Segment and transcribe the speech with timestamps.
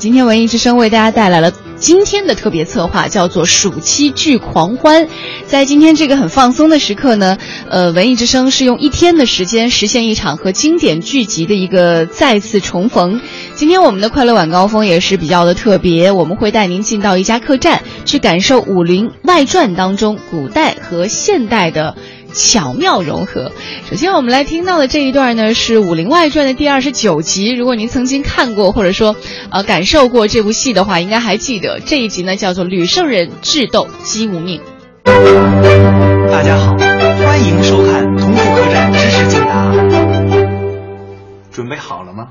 [0.00, 5.08] 今天文艺之声为大家带来了今天的特别策划，叫做“暑期剧狂欢”。
[5.48, 7.36] 在今天这个很放松的时刻呢，
[7.68, 13.20] 呃，文艺之声是用一天的时间实现一场和经典剧集的一个再次重逢。
[13.56, 21.96] 今天我们的快乐晚高峰也是比较的特别，我们会带您进到一家客栈，去感受《武林外传》当中古代和现代的。
[22.32, 23.52] 巧妙融合。
[23.88, 27.52] 首先，我们来听到的这一段呢，是《武林外传》的第二十九集。
[27.54, 29.16] 如果您曾经看过或者说
[29.50, 34.60] 呃感受过这部戏的话，应该还记得这一集呢，叫做《吕圣人智斗姬无命》。
[36.30, 39.72] 大家好，欢迎收看《同福客栈知识竞答》。
[41.50, 42.28] 准备好了吗？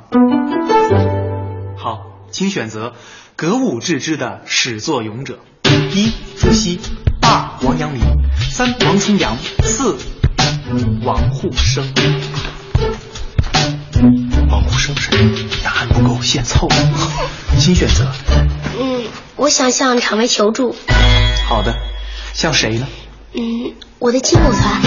[1.76, 2.94] 好，请选择
[3.36, 5.40] 格物致知的始作俑者：
[5.98, 6.80] 一朱熹，
[7.24, 8.04] 二王阳明。
[8.52, 9.98] 三王重阳，四
[11.04, 11.84] 王沪生。
[14.48, 15.10] 王沪生是
[15.64, 16.68] 答案不够，现凑。
[17.58, 18.06] 请选择。
[18.80, 19.06] 嗯，
[19.38, 20.76] 我想向场外求助。
[21.48, 21.74] 好的，
[22.32, 22.88] 向谁呢？
[23.34, 24.82] 嗯，我的亲骨团。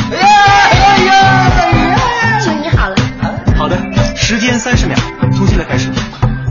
[2.41, 2.95] 就你好了。
[3.59, 3.77] 好的，
[4.15, 4.97] 时间三十秒，
[5.33, 5.89] 从现在开始。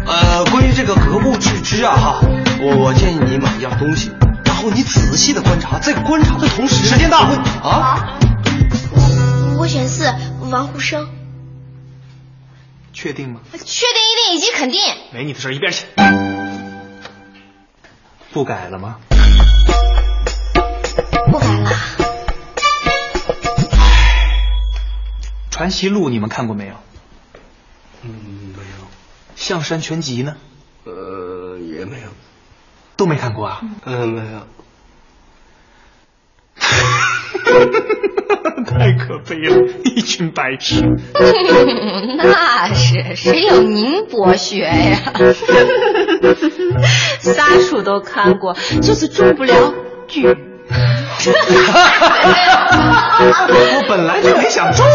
[0.05, 2.19] 呃，关于这个格物致知啊哈，
[2.61, 4.11] 我我建议你买一样东西。
[4.61, 7.19] 然后你仔细的观察，在观察的同时，时间到
[7.63, 8.19] 啊！
[9.57, 10.13] 我选四，
[10.51, 11.07] 王沪生。
[12.91, 13.39] 确定吗？
[13.53, 14.81] 确定，一定，以及肯定。
[15.13, 15.85] 没你的事，一边去。
[18.33, 18.97] 不改了吗？
[21.31, 21.71] 不改了。
[25.49, 26.73] 传习录你们看过没有？
[28.01, 28.11] 嗯，
[28.57, 28.87] 没有。
[29.37, 30.35] 象山全集呢？
[30.83, 32.09] 呃，也没有。
[32.99, 33.61] 都没看过啊？
[33.85, 34.39] 嗯，没有。
[38.65, 40.81] 太可悲了，一群白痴。
[42.17, 44.97] 那是，谁有您博学呀？
[47.21, 49.73] 啥书都看过，就是中不了
[50.07, 50.27] 举。
[53.47, 54.85] 我本来就没想中。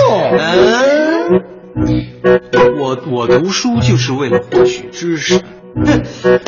[1.75, 2.05] 嗯，
[2.79, 5.41] 我我读书就是为了获取知识。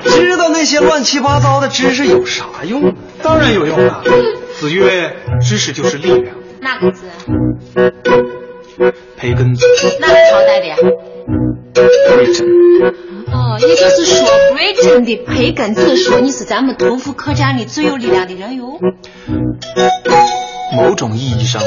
[0.04, 2.94] 知道那些乱七八糟的知识有啥用？
[3.22, 4.03] 当然有用了。
[4.54, 7.06] 子曰：“知识就是力量。”哪个字？
[9.16, 9.66] 培根字。
[10.00, 10.76] 哪个朝代的呀
[11.75, 12.94] ？Britain。
[13.32, 18.78] 哦，也就是说，Britain 的培根子说你是咱们屠夫客栈里最有力量的人哟。
[20.72, 21.62] 某种意义上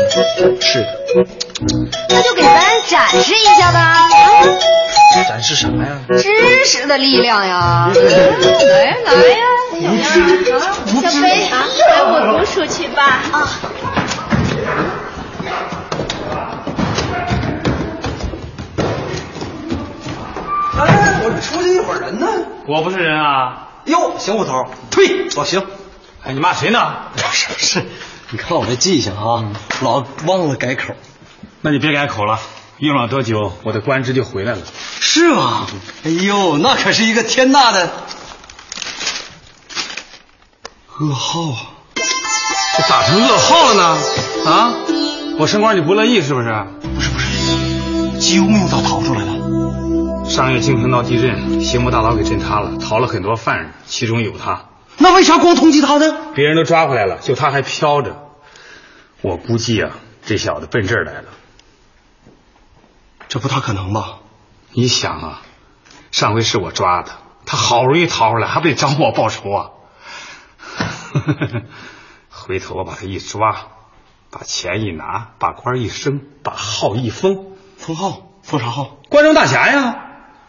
[0.62, 0.88] 是的。
[2.10, 4.08] 那就给咱展示一下吧。
[5.28, 6.00] 展示什么呀？
[6.08, 7.92] 知识的力量呀！
[7.94, 8.02] 来
[9.06, 9.44] 来呀，
[10.86, 13.04] 小小飞，带我读书去吧。
[13.32, 13.50] 啊。
[20.78, 20.82] 哎，
[21.24, 22.28] 我这出去一会儿人呢。
[22.68, 23.68] 我不是人啊！
[23.86, 25.66] 哟，小虎头，呸，哦行。
[26.24, 26.80] 哎，你骂谁呢？
[27.14, 27.82] 不是不是，
[28.32, 29.44] 你看我这记性啊，
[29.82, 30.94] 老忘了改口。
[31.62, 32.40] 那你别改口了，
[32.78, 34.60] 用了多久，我的官职就回来了。
[35.00, 35.66] 是吗？
[36.04, 37.92] 哎呦，那可是一个天大的
[41.00, 41.58] 噩耗啊！
[42.78, 43.98] 这咋成噩耗了呢？
[44.46, 44.74] 啊，
[45.40, 46.66] 我升官你不乐意是不是？
[46.96, 50.30] 不是不是，姬无命咋逃出来了？
[50.30, 54.66] 上月京城闹地震，刑部大牢给震塌了，逃了很多犯人，其中有他。
[55.00, 56.34] 那为啥光通缉他呢？
[56.36, 58.30] 别人都抓回来了，就他还飘着。
[59.22, 59.92] 我估计啊，
[60.26, 61.30] 这小子奔这儿来了。
[63.28, 64.20] 这不大可能吧？
[64.74, 65.42] 你想啊，
[66.12, 67.12] 上回是我抓的，
[67.46, 69.70] 他好容易逃出来，还不得找我报仇啊？
[72.30, 73.68] 回头我把他一抓，
[74.32, 78.98] 把钱一拿，把官一升，把号一封，封号封啥号？
[79.10, 79.96] 关中大侠呀，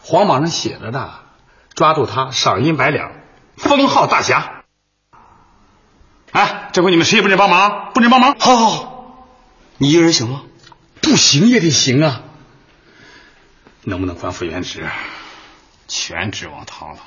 [0.01, 1.11] 皇榜上写着的，
[1.73, 3.11] 抓住他赏银百两，
[3.61, 4.63] 封号大侠。
[6.31, 8.35] 哎，这回你们谁也不准帮忙，不准帮忙。
[8.39, 9.27] 好好好，
[9.77, 10.41] 你一个人行吗？
[11.01, 12.21] 不行也得行啊。
[13.83, 14.87] 能不能官复原职，
[15.87, 16.97] 全指望他了。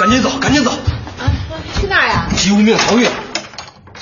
[0.00, 0.70] 赶紧走，赶紧走！
[0.70, 1.28] 啊，
[1.74, 2.28] 去哪儿呀？
[2.36, 3.06] 姬无命逃狱。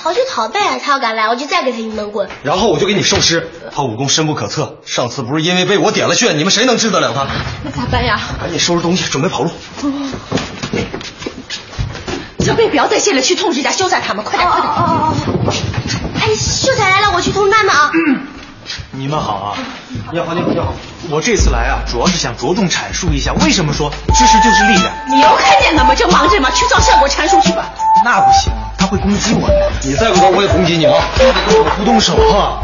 [0.07, 2.29] 逃就逃呗，他要敢来，我就再给他一闷棍。
[2.41, 3.49] 然后我就给你收尸。
[3.75, 7.27] 他武功深不可测，上次不是因为被我点了穴，你们谁能治得了他？
[7.65, 8.17] 那咋办呀？
[8.39, 9.51] 赶紧收拾东西，准备跑路。
[12.39, 14.71] 小贝，不要再歇了，去通知一下秀才他们，快点，快点！
[14.71, 15.13] 哦哦
[15.43, 15.51] 哦！
[16.21, 17.91] 哎，秀才来了，我去通知他们啊。
[18.91, 19.57] 你们好啊！
[20.11, 20.73] 你好，你好，你好。
[21.09, 24.93] 我这次来啊，主要是想着重阐述一下，为什么说知识就是力量。
[25.09, 26.49] 你又看见他们就忙着吗？
[26.51, 27.69] 去找效果阐述去吧。
[28.03, 29.71] 那不行，他会攻击我的。
[29.83, 30.93] 你再不走，我也攻击你啊！
[31.19, 32.59] 我不动手啊。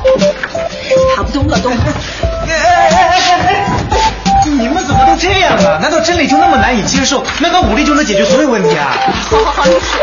[1.15, 1.71] 他不动，我动。
[1.71, 4.03] 哎哎哎哎哎！
[4.45, 5.79] 你们怎么都这样啊？
[5.81, 7.23] 难道真理就那么难以接受？
[7.39, 8.91] 难道武力就能解决所有问题啊？
[9.29, 9.99] 好好好，你说，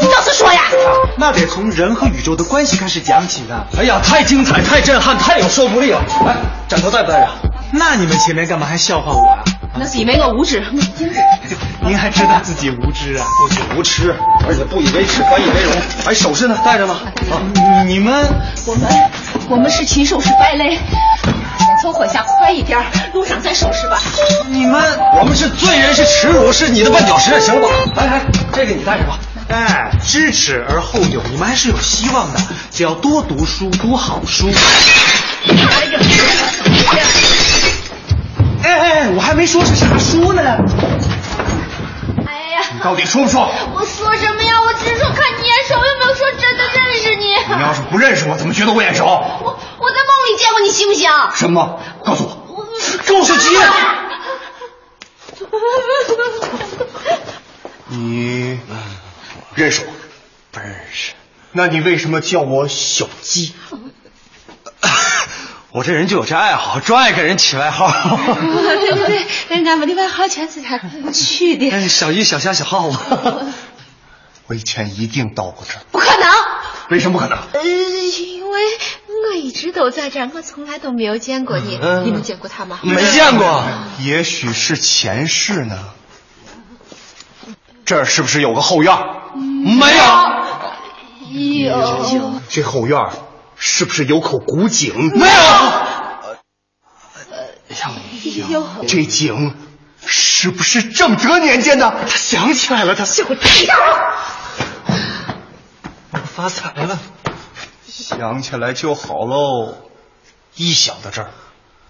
[0.00, 0.60] 你倒是说呀！
[1.16, 3.64] 那得从人和宇宙的关系开始讲起呢。
[3.78, 6.00] 哎呀，太精彩，太震撼，太有说服力了！
[6.26, 6.34] 哎，
[6.68, 7.28] 枕头带不带着？
[7.72, 9.44] 那你们前面干嘛还笑话我啊？
[9.78, 10.64] 那是因为我无知。
[11.86, 13.26] 您还知道自己无知啊？
[13.38, 14.14] 不仅无耻，
[14.46, 15.72] 而且不以为耻，反以为荣。
[16.06, 16.58] 哎，首饰呢？
[16.64, 17.00] 带着吗？
[17.30, 17.38] 啊，
[17.86, 18.26] 你们，
[18.66, 18.90] 我们，
[19.48, 20.76] 我们是禽兽是败类。
[20.76, 22.78] 先从火下快一点，
[23.12, 23.98] 路上再收拾吧。
[24.48, 24.82] 你们，
[25.18, 27.74] 我们是罪人，是耻辱，是你的绊脚石，行了吧？
[27.96, 28.20] 来来，
[28.52, 29.18] 这个你带着吧。
[29.48, 32.40] 哎，知耻而后勇，你们还是有希望的。
[32.72, 34.48] 只要多读书，读好书。
[34.48, 34.50] 哎
[35.86, 36.00] 呀！
[38.64, 40.42] 哎哎，我还没说是啥书呢。
[42.26, 42.60] 哎呀！
[42.74, 43.48] 你到底说不说？
[43.72, 44.60] 我说什么呀？
[44.66, 47.26] 我只是说看你眼熟，又没有说真的认识你。
[47.56, 49.04] 你要是不认识我，怎么觉得我眼熟？
[49.04, 51.08] 我我在梦里见过你，行不行？
[51.36, 51.78] 什么？
[52.04, 52.36] 告诉我。
[53.06, 53.56] 周世奇。
[57.88, 58.58] 你
[59.56, 59.86] 认识我？
[60.52, 61.12] 不认识。
[61.52, 63.52] 那你为什么叫我小鸡？
[65.72, 67.90] 我这人就有这爱好，专爱给人起外号。
[67.90, 70.78] 对对对，人家们的外号全是他
[71.12, 71.70] 取的。
[71.70, 72.98] 哎，小鱼、小虾、小耗子。
[74.46, 75.80] 我以前一定到过这儿。
[75.90, 76.30] 不可能！
[76.88, 77.38] 为什么不可能？
[77.52, 78.60] 呃，因为
[79.30, 81.78] 我一直都在这儿，我从来都没有见过你。
[82.04, 82.78] 你们见过他吗？
[82.82, 83.64] 没见过。
[84.00, 85.78] 也许是前世呢。
[87.86, 88.98] 这儿是不是有个后院？
[89.34, 90.02] 没有。
[91.30, 92.40] 有。
[92.48, 93.00] 这后院
[93.56, 95.16] 是不是有口古井？
[95.16, 95.34] 没有。
[98.48, 98.66] 有。
[98.88, 99.54] 这井
[100.04, 101.94] 是不是正德年间的？
[102.08, 103.04] 他想起来了，他。
[106.10, 106.98] 我发财了。
[107.86, 109.74] 想起来就好喽。
[110.56, 111.30] 一想到这儿，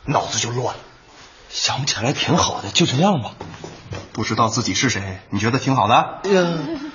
[0.04, 0.80] 脑子就乱了。
[1.48, 3.30] 想不起来挺好的，就这样吧。
[4.16, 6.20] 不知道自己是谁，你觉得挺好的？
[6.24, 6.90] 嗯，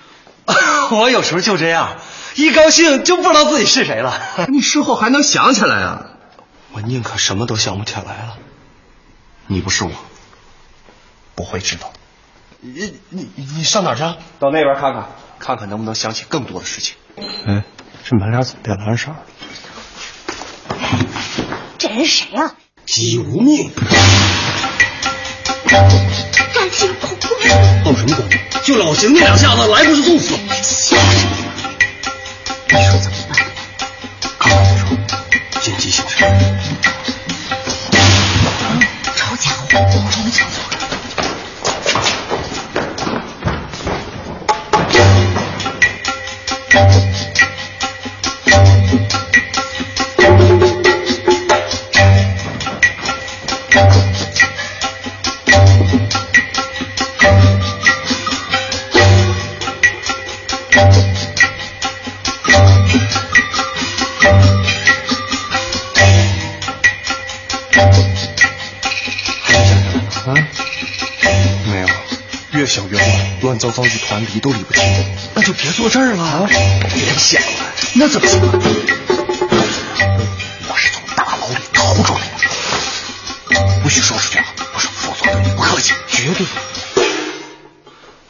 [0.89, 1.97] 我有时候就这样，
[2.33, 4.19] 一高兴就不知道自己是谁了。
[4.47, 6.05] 你事后还能想起来啊？
[6.71, 8.39] 我宁可什么都想不起来了。
[9.45, 9.91] 你不是我，
[11.35, 11.93] 不会知道。
[12.59, 14.01] 你你你上哪儿去？
[14.39, 15.07] 到那边看看，
[15.37, 16.95] 看看能不能想起更多的事情。
[17.45, 17.63] 哎，
[18.03, 19.17] 这门帘怎么变蓝色了？
[21.77, 22.55] 这人谁啊？
[22.87, 23.71] 姬无命。
[26.71, 27.09] 感情破
[27.83, 28.29] 碰什么功？
[28.63, 30.29] 就老邢那两下子，来不是送死。
[30.61, 31.35] 笑什么？
[32.69, 33.37] 你说怎么办？
[34.39, 34.97] 刚刚说
[35.59, 36.23] 见机行事。
[39.19, 40.31] 好家伙，我真的
[72.71, 73.03] 瞧错了。
[73.41, 74.81] 乱糟糟一团，理都理不清，
[75.35, 76.23] 那就别坐这儿了。
[76.23, 76.47] 啊！
[76.93, 77.47] 别想了，
[77.95, 78.39] 那怎么行？
[80.69, 84.45] 我是从大牢里逃出来的，不许说出去啊！
[84.73, 86.47] 不是说错对你不客气，绝对。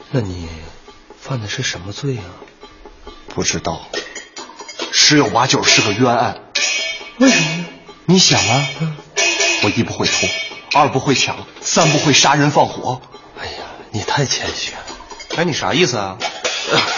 [0.10, 0.50] 那你
[1.19, 2.25] 犯的是什么罪啊？
[3.36, 3.88] 不知道，
[4.91, 6.39] 十有八九是个冤案。
[7.19, 7.65] 为什么呢？
[8.05, 8.67] 你想啊，
[9.62, 10.27] 我一不会偷，
[10.74, 13.01] 二不会抢，三不会杀人放火。
[13.91, 14.79] 你太谦虚了。
[15.38, 16.17] 哎，你啥意思啊？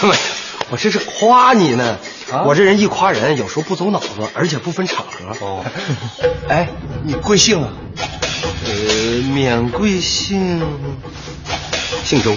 [0.69, 1.97] 我这是夸你呢。
[2.45, 5.45] 我这人一夸人，有时候不走脑子，而且不分场合。
[5.45, 5.65] 哦，
[6.49, 6.69] 哎，
[7.03, 7.73] 你贵姓啊？
[8.65, 8.71] 呃，
[9.33, 10.61] 免贵姓，
[12.03, 12.35] 姓周。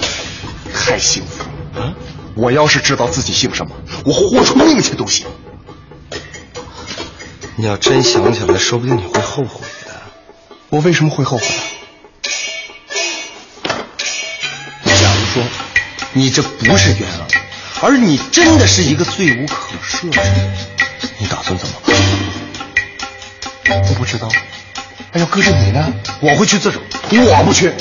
[0.75, 1.83] 太幸福了。
[1.83, 1.95] 啊！
[2.35, 5.27] 我要是知道自己姓什么，我豁出命去都行。
[7.57, 9.95] 你要真想起来，说不定你会后悔的。
[10.69, 11.47] 我为什么会后悔？
[15.43, 15.49] 说。
[16.13, 17.29] 你这不是冤枉，
[17.83, 20.57] 而你真的是一个罪无可赦之人，
[21.19, 23.83] 你打算怎么办？
[23.83, 24.31] 我不知道。
[25.13, 26.81] 哎要搁着你呢，我会去自首。
[27.11, 27.75] 我不去，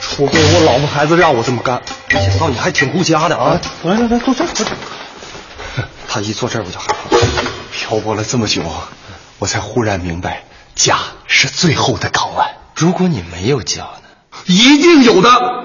[0.00, 1.82] 除非我老婆孩子让我这么干。
[2.08, 3.60] 没想到你还挺顾家的啊！
[3.82, 4.66] 来来来，坐这，坐。
[6.08, 6.94] 他一坐这儿我就害怕。
[7.72, 8.62] 漂泊了这么久，
[9.38, 10.44] 我才忽然明白，
[10.74, 12.48] 家是最后的港湾。
[12.74, 14.02] 如果你没有家呢？
[14.46, 15.59] 一定有的。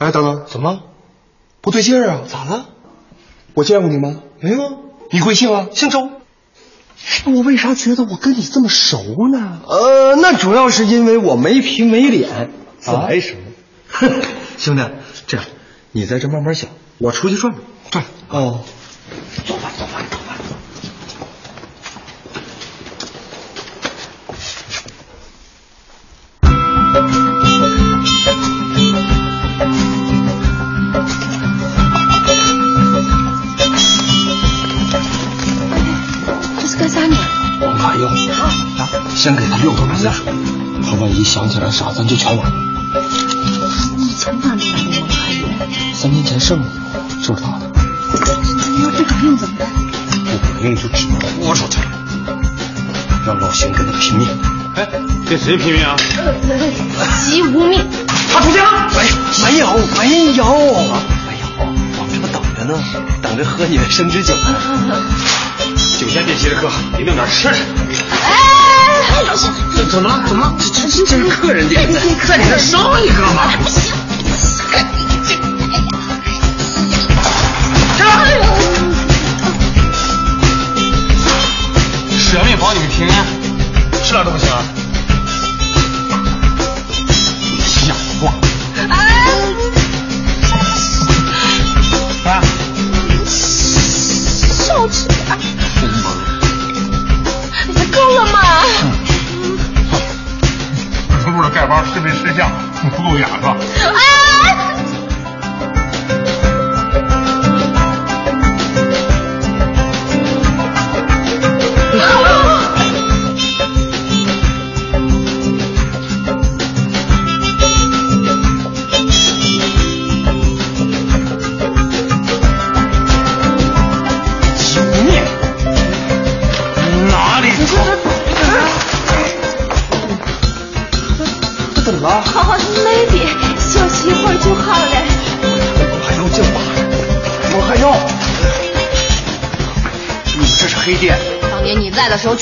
[0.00, 0.80] 哎，等等，怎么
[1.60, 2.22] 不对劲儿啊？
[2.26, 2.64] 咋了？
[3.52, 4.22] 我见过你吗？
[4.40, 4.72] 没有啊。
[5.10, 5.66] 你贵姓啊？
[5.74, 6.08] 姓周。
[7.26, 8.96] 我为啥觉得我跟你这么熟
[9.30, 9.60] 呢？
[9.68, 13.34] 呃，那主要是因为我没皮没脸，自来熟。
[14.56, 14.82] 兄弟，
[15.26, 15.44] 这样，
[15.92, 17.52] 你在这慢慢想，我出去转
[17.90, 18.02] 转。
[18.02, 18.64] 转哦，
[19.44, 20.02] 走吧，走吧，
[39.20, 40.32] 先给他六头紫水，
[40.82, 42.50] 他万一想起来啥，咱就全完。
[43.98, 45.46] 你从哪里来的王卡药？
[45.92, 46.66] 三年前剩的，
[47.22, 47.70] 就是他的。
[48.70, 49.68] 你要不管用怎么办？
[50.24, 51.84] 不管用就只能豁出去了，
[53.26, 54.26] 让老邢跟他拼命。
[54.76, 54.88] 哎，
[55.28, 55.96] 跟谁拼命啊？
[57.22, 57.78] 姬无命。
[58.32, 58.90] 他出现了！
[58.96, 59.66] 没没有
[59.98, 60.46] 没有
[61.28, 61.54] 没有，
[61.98, 62.82] 我们这不等着呢，
[63.20, 64.56] 等着喝你的生之酒呢。
[65.98, 67.54] 酒先别急着喝，你弄点吃的。
[67.54, 68.59] 哎，
[69.74, 70.22] 怎怎么了？
[70.26, 70.54] 怎么了？
[70.58, 73.52] 这这这是客人点的，再给他上一个嘛。
[82.18, 83.26] 舍命保你们平安，
[84.04, 84.62] 吃点都不行啊！
[102.88, 103.56] 不够雅是吧？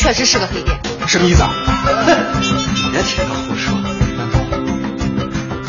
[0.08, 0.80] 确实是个黑店。
[1.06, 1.52] 什么意思啊？
[2.90, 3.74] 别听他胡说，
[4.16, 4.40] 难道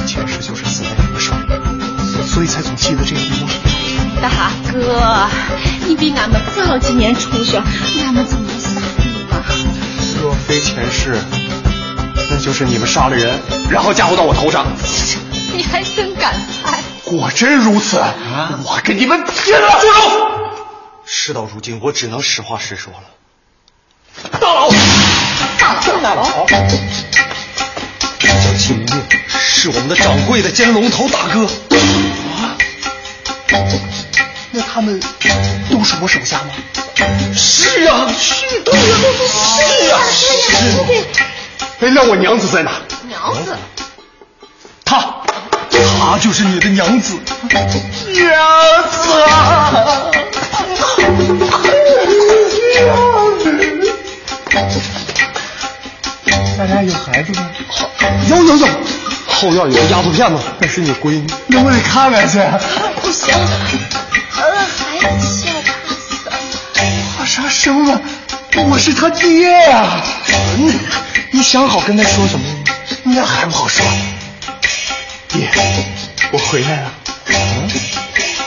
[0.06, 3.46] 前世就是死在你们手里，所以才总记得这一幕？
[4.22, 5.28] 大哥，
[5.86, 7.62] 你比俺们早几年出生，
[8.06, 9.44] 俺们怎么杀你嘛？
[10.22, 11.22] 若非前世，
[12.30, 14.66] 那就是你们杀了人，然后嫁祸到我头上。
[15.54, 16.80] 你还真敢猜？
[17.04, 19.82] 果真如此，我跟你们拼了！
[19.82, 20.02] 住手！
[21.06, 23.00] 事到如今，我只能实话实说了。
[24.50, 24.72] 大佬，
[25.60, 26.46] 大佬，大佬，
[28.18, 28.90] 这叫季无命，
[29.30, 31.46] 是我们的掌柜的兼龙头大哥。
[31.46, 32.58] 啊？
[34.50, 35.00] 那他们
[35.70, 36.50] 都是我手下吗？
[37.38, 38.82] 是啊，是对呀，
[39.38, 40.80] 是啊，是啊。
[41.82, 42.72] 哎，那我娘子在哪？
[43.08, 43.56] 娘子，
[44.84, 45.22] 她，
[46.00, 47.20] 她就是你的娘子。
[47.52, 47.64] 娘
[48.90, 50.10] 子啊！
[56.58, 57.50] 大家有孩子吗？
[58.28, 58.68] 有有有，
[59.28, 62.38] 后院有个丫头片子，那是你闺女，那我得看看去。
[63.02, 66.30] 不行，呃，孩子小怕死。
[67.20, 68.02] 我啥生了？
[68.68, 70.04] 我是他爹呀、
[70.58, 70.74] 你
[71.32, 72.60] 你想好跟他说什么了吗？
[73.04, 73.86] 那还不好说。
[75.30, 75.50] 爹，
[76.32, 76.92] 我回来了。
[77.28, 77.70] 嗯，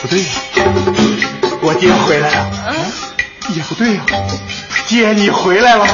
[0.01, 0.29] 不对呀、
[1.61, 2.51] 我爹回来了。
[2.67, 4.01] 嗯，也不对呀、
[4.93, 5.83] 爹你回来了。
[5.83, 5.87] 我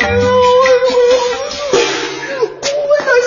[0.00, 0.08] 我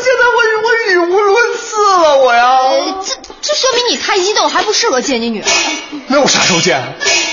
[0.01, 2.41] 现在我我语无伦次了，我呀。
[3.05, 5.47] 这这说明你太激动，还不适合见你女儿。
[6.07, 6.81] 那我啥时候见？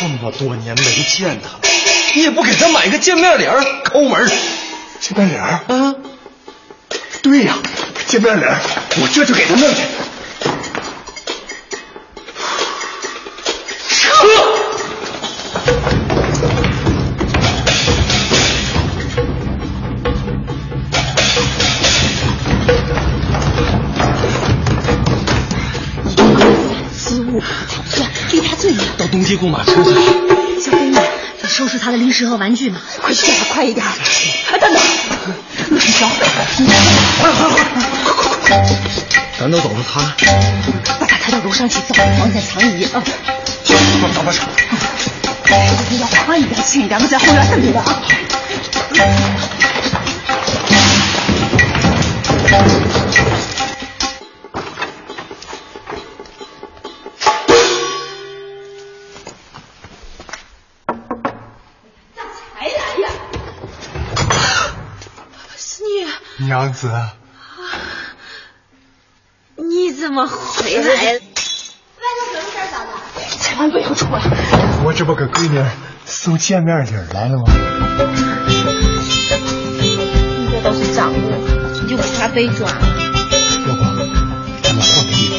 [0.01, 1.61] 这么多年没见他了，
[2.15, 3.47] 你也不给他买个见面礼，
[3.83, 4.31] 抠门。
[5.01, 5.61] 见面礼儿？
[5.69, 5.95] 啊，
[7.23, 7.57] 对呀，
[8.07, 8.45] 见面礼，
[9.01, 9.81] 我这就给他弄去。
[29.27, 29.35] 最远。
[29.35, 29.91] 到东街雇马车去。
[30.61, 30.95] 小飞女，
[31.43, 33.85] 要收拾他的零食和玩具嘛，快去叫他快一点。
[33.85, 33.93] 啊，
[34.61, 34.81] 等等，
[35.71, 36.09] 陆小小，
[36.59, 36.67] 你
[37.21, 37.59] 快快快
[38.05, 38.49] 快快快！
[39.39, 40.01] 咱都走了，他
[40.99, 43.03] 把他抬到楼上去，找个房间藏衣啊。
[44.01, 44.43] 帮帮帮手！
[45.91, 48.03] 你要快一点，轻一点，我在后院等你的啊。
[66.39, 66.91] 娘子，
[69.57, 70.93] 你怎么回来了？
[70.93, 72.89] 外头什么事儿，嫂子？
[73.39, 74.21] 千万不要出来！
[74.85, 75.65] 我这不给闺女
[76.05, 77.45] 送见面礼来了吗？
[79.81, 81.19] 你这都是账目，
[81.83, 82.69] 你就不怕被抓？
[82.69, 83.83] 要不
[84.63, 85.39] 咱们换个地方，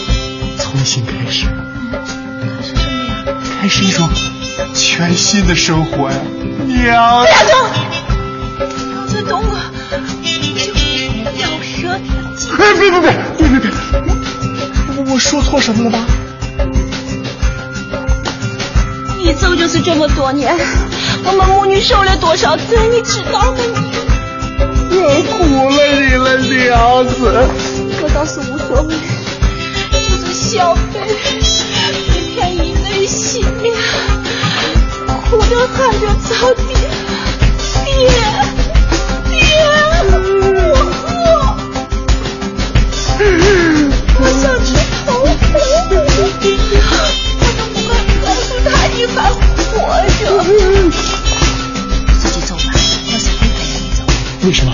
[0.57, 1.45] 重新开始，
[2.41, 3.23] 开始什么呀？
[3.61, 4.09] 开始一种
[4.73, 6.17] 全新的生活呀！
[6.65, 7.96] 娘子，要
[12.59, 13.71] 哎，别别别别别别！
[14.97, 15.99] 我我说错什么了吧？
[19.19, 20.57] 你走就是这么多年，
[21.25, 23.57] 我们母女受了多少罪，你知道吗？
[24.89, 27.47] 我苦了你了，娘子。
[28.01, 28.95] 我倒是无所谓，
[29.91, 30.99] 就是小辈
[31.91, 33.75] 每天以泪洗面，
[35.29, 36.65] 哭着喊着找爹，
[37.85, 38.09] 爹，爹，
[49.17, 49.39] 还活
[50.19, 50.43] 着？
[52.19, 53.99] 自己走吧，我是不陪着你走。
[54.45, 54.73] 为什么？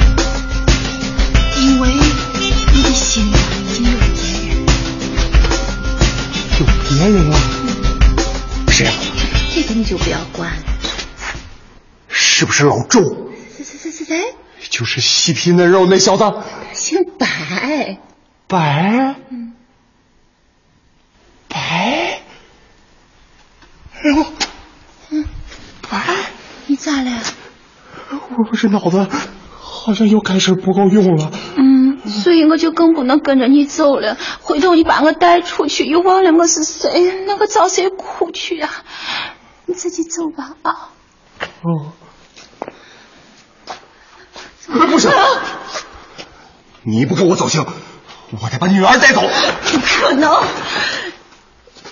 [1.57, 1.89] 因为
[2.73, 4.65] 你的心里已经有别人，
[6.59, 7.33] 有别人了？
[8.69, 8.93] 谁啊？
[9.55, 10.63] 这个你就不要管了。
[12.09, 12.99] 是不是老周？
[13.55, 14.35] 谁谁谁谁谁？
[14.69, 16.23] 就是细皮嫩肉那小子。
[16.73, 17.99] 姓白，
[18.47, 19.53] 白，嗯，
[21.47, 22.21] 白，
[23.93, 24.25] 哎呦，
[26.83, 27.11] 咋了？
[28.11, 29.07] 我不是脑子
[29.57, 31.31] 好像又开始不够用了。
[31.55, 34.17] 嗯，所以我就更不能跟着你走了。
[34.41, 38.69] 回头你把我带出去，又忘了我是谁，那我找谁哭去啊？
[39.65, 40.89] 你自己走吧啊！
[41.61, 41.93] 哦，
[44.67, 45.09] 不行，
[46.83, 47.65] 你不跟我走行，
[48.41, 49.21] 我得把女儿带走。
[49.21, 50.43] 不可能，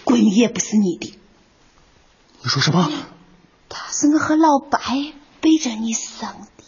[0.04, 1.18] 闺女也不是你的，
[2.44, 2.92] 你说什么？
[3.74, 4.80] 他是我和老白
[5.40, 6.64] 背着你生的。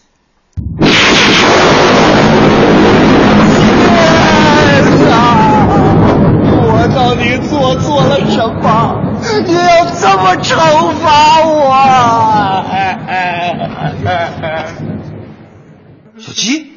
[6.66, 9.02] 我到底做错了什么？
[9.46, 10.56] 你要这么惩
[10.96, 11.74] 罚我？
[16.18, 16.72] 小鸡，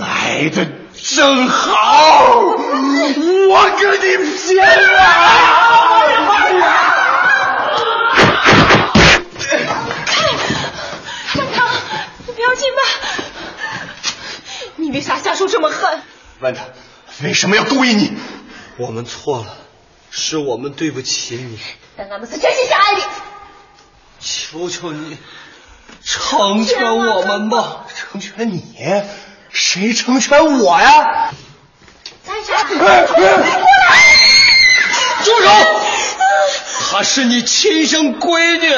[0.00, 4.04] 来的正好，我跟你
[4.36, 4.64] 拼了！
[6.28, 6.30] 万
[11.54, 11.56] 堂，
[12.26, 12.80] 你不要紧吧？
[14.76, 16.02] 你为啥下手这么狠？
[16.42, 16.64] 问他
[17.22, 18.12] 为什么要勾引你？
[18.76, 19.56] 我们错了，
[20.10, 21.58] 是我们对不起你，
[21.96, 23.02] 但俺们是真心相爱的。
[24.18, 25.18] 求求你，
[26.02, 27.86] 成全我们吧！
[27.94, 28.74] 成全你？
[29.50, 31.32] 谁成全我呀？
[35.24, 35.48] 住手！
[36.90, 38.74] 她是你亲生闺女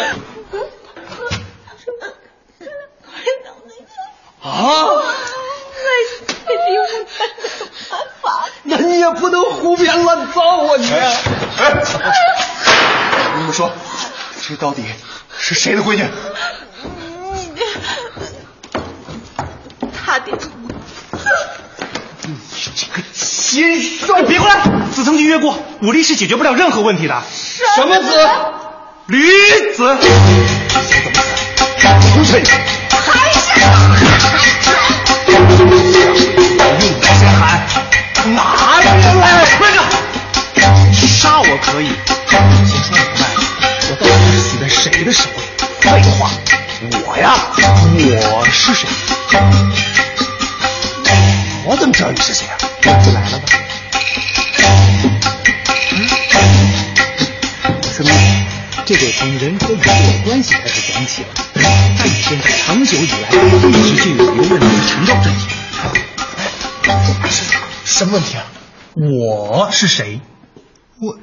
[4.42, 4.86] 啊！
[8.62, 10.90] 那你也不能胡编乱造啊你！
[10.90, 11.12] 哎，
[13.36, 13.70] 你们说，
[14.48, 14.82] 这到底
[15.38, 16.04] 是谁的闺女？
[19.94, 20.32] 他的。
[22.26, 22.34] 你
[22.74, 24.22] 这个禽兽！
[24.26, 24.62] 别过来！
[24.94, 27.22] 子曾经约过，武力是解决不了任何问题的。
[27.76, 28.28] 什么子？
[29.06, 29.98] 驴子，
[32.14, 32.42] 出去！
[32.96, 33.62] 用你先
[35.60, 36.13] 喊，
[38.32, 38.86] 拿人
[39.20, 39.44] 来！
[39.60, 39.78] 慢着，
[41.06, 41.90] 杀我可以，
[42.66, 43.22] 先说明白，
[43.90, 45.36] 我到底是死在谁的手里？
[45.80, 46.30] 废话，
[47.06, 48.88] 我呀，我是谁？
[51.66, 52.56] 我怎么知道你是谁啊？
[52.82, 53.44] 就来了吧。
[57.82, 58.10] 子明，
[58.86, 59.90] 这得从人和鱼的
[60.24, 61.28] 关系开始讲起了。
[61.54, 61.62] 在
[62.04, 63.28] 你身上长久以来
[63.68, 65.46] 一直就有一个问题缠绕着你。
[67.84, 68.44] 什么问题啊？
[68.94, 70.20] 我是谁？
[71.00, 71.18] 我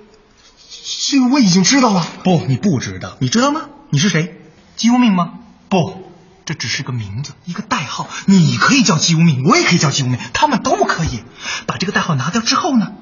[1.10, 2.06] 这个我已经知道了。
[2.24, 3.18] 不，你不知道。
[3.20, 3.70] 你知道吗？
[3.90, 4.40] 你是谁？
[4.76, 5.40] 姬无命吗？
[5.70, 6.12] 不，
[6.46, 8.08] 这只是个名字，一个代号。
[8.26, 11.24] 你可以叫姬无命，我也可以叫姬无命，他们都可以。
[11.66, 12.94] 把这个代号拿掉之后呢，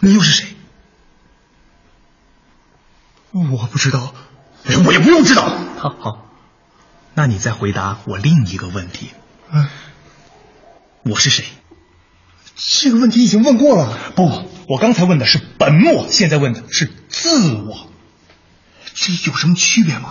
[0.00, 0.48] 你又是谁？
[3.32, 4.14] 我不知道，
[4.64, 5.42] 哎我也不用知道。
[5.78, 6.26] 好好，
[7.14, 9.10] 那你再回答我另一个问题：
[9.50, 9.68] 嗯，
[11.02, 11.44] 我是谁？
[12.56, 13.98] 这个问题已经问过了。
[14.14, 14.30] 不，
[14.68, 17.88] 我刚才问的是本我，现在问的是自我，
[18.94, 20.10] 这有什么区别吗？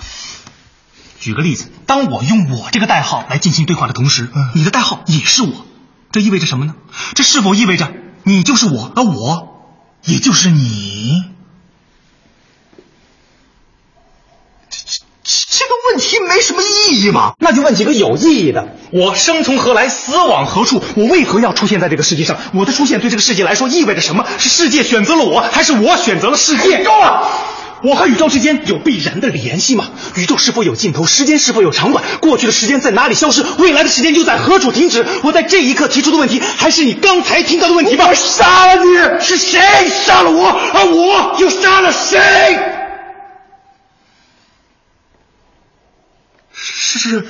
[1.19, 5.65] 举个例子，当我用我这个代号来进行对话的同时，你的代号也是我，
[6.11, 6.75] 这意味着什么呢？
[7.15, 11.23] 这是否意味着你就是我，而我也就是你？
[14.69, 17.33] 这个问题没什么意义嘛？
[17.39, 18.67] 那就问几个有意义的。
[18.91, 20.81] 我生从何来，死往何处？
[20.95, 22.37] 我为何要出现在这个世界上？
[22.53, 24.25] 我的出现对这个世界来说意味着什么？
[24.37, 26.83] 是世界选择了我，还是我选择了世界？
[26.83, 27.27] 够了！
[27.83, 29.89] 我和宇宙之间有必然的联系吗？
[30.15, 31.05] 宇宙是否有尽头？
[31.05, 32.01] 时间是否有长短？
[32.21, 33.43] 过去的时间在哪里消失？
[33.57, 35.05] 未来的时间又在何处停止？
[35.21, 38.05] 我在这一刻提出的问题，还是你刚才听到的问题吗？
[38.07, 39.21] 我杀了你！
[39.21, 39.59] 是谁
[39.89, 40.47] 杀了我？
[40.47, 42.59] 而我又杀了谁？
[46.55, 47.27] 是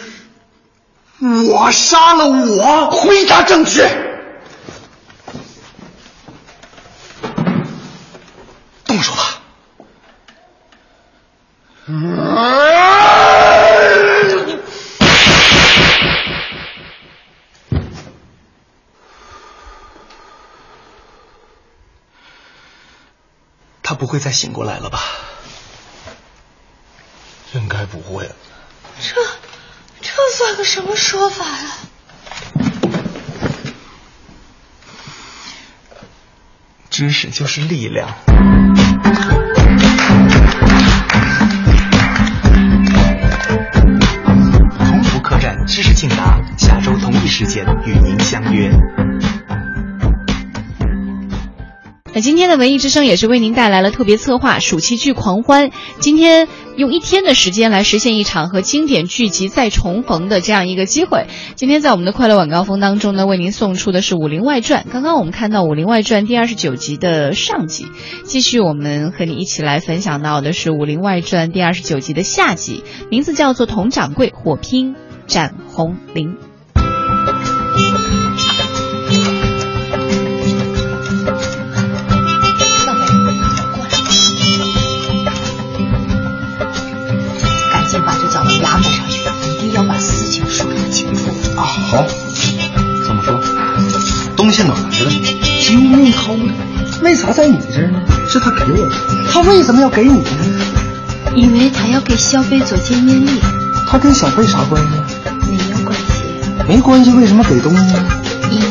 [1.23, 3.87] 我杀了我，回答正确。
[8.85, 9.39] 动手吧。
[23.81, 24.99] 他不会再醒过来了吧？
[27.53, 28.29] 应该不会。
[28.99, 29.21] 这
[30.55, 31.71] 这算个什么说法呀？
[36.91, 38.07] 知识就是力量。
[44.77, 48.69] 同福客栈知识竞答，下周同一时间与您相约。
[52.15, 55.71] 那今天的文艺之声也是为您带来了特别策划暑期剧狂欢。
[55.97, 61.25] 今天用一天的时间来实现一场和经典剧集再重逢的这样一个机会。
[61.55, 64.85] 今天在我们的快乐晚高峰当中呢，为您送出的是《武林外传》。
[64.91, 67.87] 刚刚我们看到《武林外传》第二十九集的上集，
[68.25, 74.95] 继续我们和你一起来分享到的是《武林外传》第二十九集的下集，名字叫做《佟掌柜火拼
[75.25, 76.35] 斩红绫》。
[91.93, 92.03] 好，
[93.05, 93.39] 这么说，
[94.35, 95.11] 东西哪儿去了？
[95.61, 96.51] 就没偷的，
[97.03, 98.01] 为啥在你这儿呢？
[98.27, 98.95] 是他给我的，
[99.31, 100.27] 他为什么要给你呢？
[101.35, 103.29] 因为他要给小贝做见面礼，
[103.87, 104.89] 他跟小贝啥关系？
[105.47, 106.03] 没有关系，
[106.67, 108.03] 没关系，为什么给东西呢？
[108.49, 108.65] 因为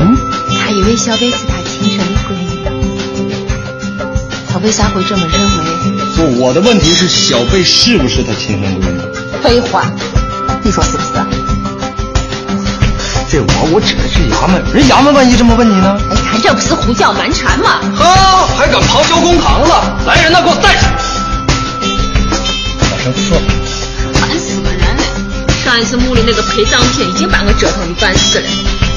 [0.00, 0.16] 嗯，
[0.58, 2.66] 他以为小贝是他亲生的闺女。
[4.48, 5.54] 他为啥会这么认为？
[6.16, 8.98] 不，我的问题是小贝是不是他亲生闺女？
[9.40, 9.88] 废话，
[10.64, 11.25] 你说是不是？
[13.28, 15.98] 这我我指的是衙门，人衙门万一这么问你呢？
[16.10, 17.80] 哎，呀这不是胡搅蛮缠吗？
[17.96, 19.98] 哈，还敢咆哮公堂了？
[20.06, 20.92] 来人呐，给我带上！
[22.80, 23.36] 马上说。
[24.14, 25.02] 烦死个人了！
[25.64, 28.46] 上一次墓里那个陪葬品已经把我折腾的半死了，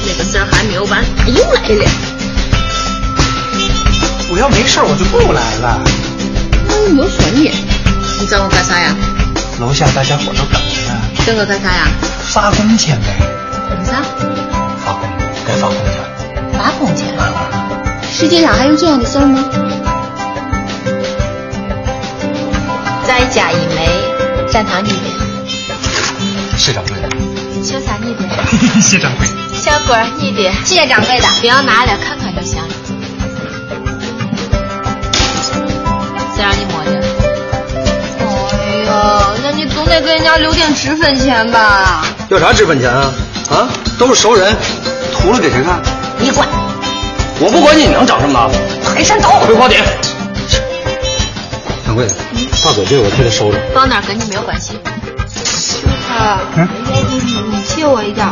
[0.06, 1.90] 那个事儿还没有完，他又来了。
[4.30, 5.80] 我要没事儿我就不来了。
[6.68, 7.50] 我又没说你，
[8.20, 8.94] 你找我干啥呀？
[9.58, 11.88] 楼下大家伙都等着呢，等我干啥呀？
[12.32, 13.39] 发工钱呗。
[13.90, 14.08] 干啥？
[14.84, 15.02] 发工，
[15.46, 15.88] 该发工钱。
[16.52, 17.08] 发工钱？
[18.12, 19.44] 世界上还有这样的事儿吗？
[23.06, 23.88] 再加一枚，
[24.48, 24.94] 占他你的。
[26.56, 27.08] 谢掌柜的，
[27.62, 28.80] 小啥你的？
[28.80, 29.26] 谢掌柜。
[29.60, 30.52] 小鬼儿你的。
[30.64, 32.68] 谢掌柜的，不要拿了，看看就行了。
[36.36, 36.90] 谁让你摸的？
[38.52, 38.90] 哎呦，
[39.42, 42.04] 那你总得给人家留点脂粉钱吧？
[42.28, 43.12] 要啥脂粉钱啊？
[43.50, 43.68] 啊，
[44.00, 44.56] 都是熟人，
[45.12, 45.78] 图了给谁看？
[46.18, 46.48] 你管！
[47.38, 48.48] 我不管你，你能长什么大？
[48.94, 49.28] 黑山走！
[49.44, 49.84] 葵花点。
[51.84, 52.14] 掌柜的，
[52.64, 53.60] 大嘴这个我替他收着。
[53.74, 54.72] 放哪儿跟你没有关系。
[56.16, 56.40] 啊，
[57.10, 58.26] 你你借我一点。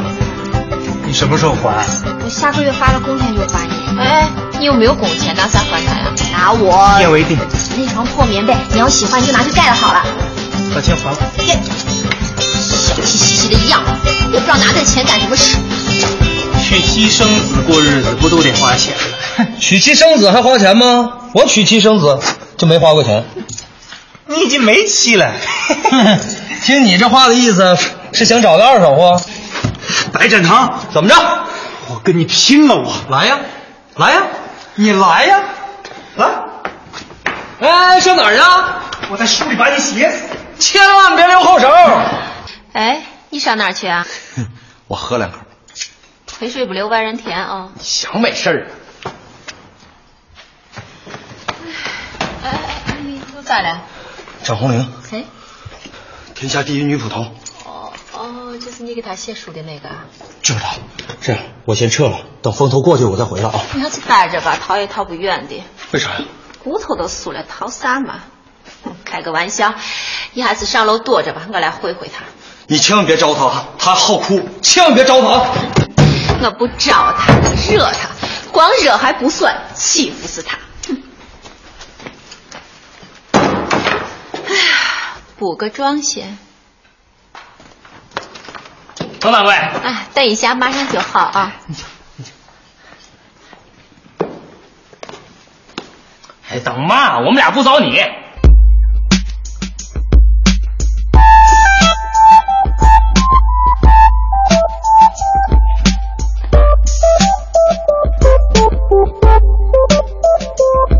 [1.04, 1.84] 你什么时候还？
[2.24, 4.00] 我下个月发了工钱就还你。
[4.00, 4.26] 哎，
[4.58, 6.06] 你有没有工钱，拿啥还他呀？
[6.32, 7.36] 拿我一言为定。
[7.76, 10.02] 那床破棉被，你要喜欢就拿去盖了好了。
[10.74, 11.18] 把钱还了。
[12.88, 15.56] 耶，小气兮兮的样子，也不知道拿这钱干什么事。
[16.62, 18.94] 娶妻生子过日子不都得花钱
[19.38, 19.46] 吗？
[19.58, 21.12] 娶妻生子还花钱吗？
[21.32, 22.18] 我娶妻生子
[22.56, 23.24] 就没花过钱。
[24.26, 25.32] 你已经没妻了。
[26.64, 27.76] 听你这话的意思，
[28.12, 29.20] 是想找个二手货？
[30.12, 31.14] 白展堂，怎么着？
[31.88, 32.76] 我跟你拼了！
[32.76, 33.38] 我来呀，
[33.96, 34.22] 来呀，
[34.74, 35.40] 你来呀，
[36.16, 36.26] 来！
[37.60, 38.42] 哎，上哪儿去？
[39.10, 40.24] 我在书里把你写死。
[40.58, 41.68] 千万别留后手。
[42.72, 44.06] 哎，你上哪儿去啊？
[44.88, 45.38] 我喝两口。
[46.26, 47.72] 肥水不流外人田啊！
[47.80, 48.66] 想美事儿
[49.04, 49.10] 啊？
[52.44, 52.50] 哎
[52.86, 53.82] 哎，咋了？
[54.44, 55.24] 张红玲，谁？
[56.34, 57.22] 天下第一女捕头。
[57.64, 59.88] 哦哦，就是你给他写书的那个。
[60.42, 60.60] 知道。
[61.20, 63.60] 这样，我先撤了，等风头过去我再回来啊。
[63.74, 65.60] 你还是待着吧，逃也逃不远的。
[65.92, 66.20] 为啥呀？
[66.62, 68.20] 骨头都酥了，逃啥嘛？
[69.04, 69.74] 开个玩笑，
[70.34, 72.22] 你还是上楼躲着吧，我来会会他。
[72.70, 75.28] 你千万别招他，他好哭，千万别招他。
[76.42, 77.32] 我不招他，
[77.66, 78.10] 惹他，
[78.52, 80.58] 光惹还不算，欺负死他。
[83.32, 86.36] 哎呀，补个妆先。
[89.18, 91.56] 佟掌柜，哎，等一下，马上就好啊。
[96.50, 97.98] 哎，等嘛，我们俩不找你。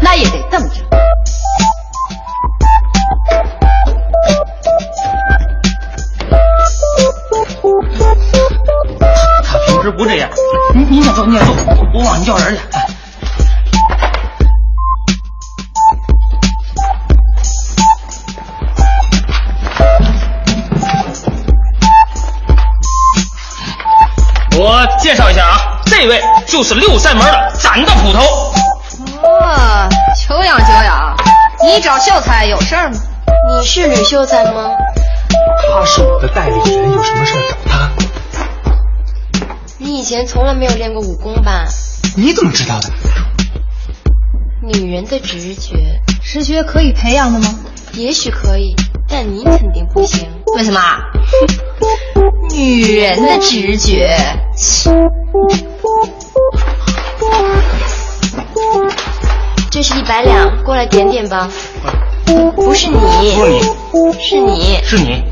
[0.00, 0.76] 那也得等着。
[9.44, 10.30] 他平时不这样，
[10.74, 11.52] 你你先走，你先走，
[11.94, 12.60] 我往你叫人去。
[24.60, 27.47] 我介绍一下啊，这位就是六扇门的
[32.18, 32.98] 秀才有事儿吗？
[33.48, 34.70] 你是吕秀才吗？
[35.70, 37.92] 他是我的代理人，有什么事找他？
[39.78, 41.64] 你以前从来没有练过武功吧？
[42.16, 42.88] 你怎么知道的？
[44.62, 47.54] 女人的直觉，直觉可以培养的吗？
[47.92, 48.74] 也许可以，
[49.08, 50.28] 但你肯定不行。
[50.56, 50.80] 为什么？
[52.52, 54.18] 女人的直觉。
[59.70, 61.48] 这是一百两，过来点点吧。
[62.54, 62.96] 不是你，
[63.90, 65.24] 不是你，是你，是你。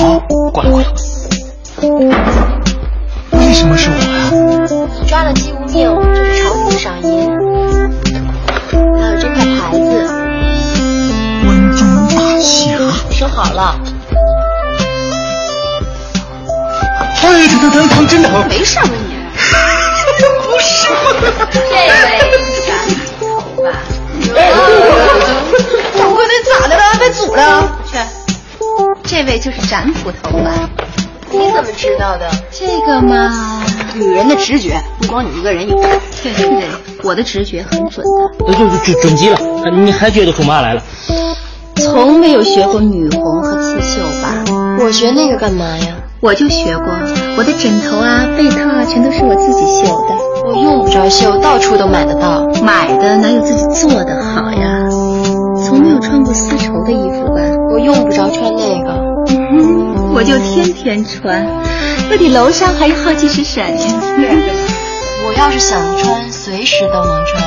[0.00, 0.86] 我过来过来。
[3.30, 4.30] 为什么是我呀？
[5.00, 7.30] 你抓了姬无命，这是朝廷的赏银，
[8.72, 9.78] 还有这块牌子。
[11.44, 12.78] 关中大侠。
[13.12, 13.78] 收好了。
[17.22, 18.48] 哎，疼疼疼疼，真疼！
[18.48, 18.96] 没事吧你？
[20.42, 20.88] 不是。
[21.52, 22.57] 这位
[27.34, 27.62] 了？
[27.62, 28.06] 被阻了？
[29.04, 30.68] 去，这位就是展捕头吧？
[31.30, 32.28] 你怎么知道的？
[32.50, 33.62] 这个嘛，
[33.94, 35.76] 女人的直觉不光你一个人有。
[35.76, 36.68] 对对对，
[37.02, 38.52] 我的直觉很准的。
[38.52, 39.38] 就就准准极了，
[39.70, 40.82] 你还觉得出嘛来了？
[41.76, 44.44] 从没有学过女红和刺绣吧？
[44.80, 45.94] 我学那个干嘛呀？
[46.20, 46.86] 我就学过，
[47.36, 50.16] 我的枕头啊、被套啊，全都是我自己绣的。
[50.46, 52.44] 我用不着绣，到处都买得到。
[52.62, 54.77] 买的哪有自己做的好呀？
[56.00, 57.40] 穿过丝绸的衣服吧？
[57.72, 58.90] 我用不着穿那个。
[59.28, 61.46] 嗯， 我就天天穿。
[62.10, 63.76] 那你楼上还有好几只闪呀？
[65.26, 67.42] 我要是想穿，随时都能穿。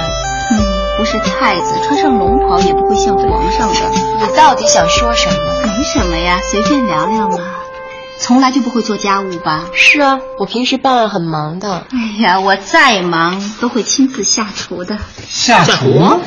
[0.52, 0.60] 嗯，
[0.98, 3.76] 不是太子，穿上龙袍也不会像皇上的。
[4.20, 5.76] 你到底想说什么？
[5.78, 7.38] 没什么呀，随便聊聊嘛。
[8.20, 9.66] 从来就不会做家务吧？
[9.74, 11.88] 是啊，我平时办案很忙的。
[11.92, 14.98] 哎呀，我再忙都会亲自下厨的。
[15.28, 16.20] 下厨？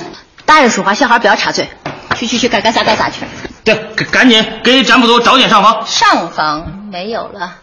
[0.44, 1.68] 大人说话，小孩不要插嘴。
[2.14, 3.26] 去去去，该干啥干啥去。
[3.64, 5.86] 对，赶赶紧给展捕头找点上房。
[5.86, 7.58] 上房没有了。